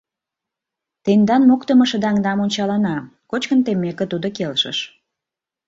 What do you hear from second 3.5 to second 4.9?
теммеке, тудо келшыш.